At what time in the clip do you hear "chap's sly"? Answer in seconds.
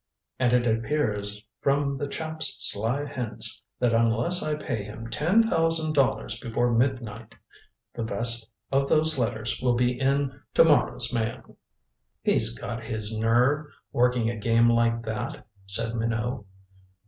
2.07-3.05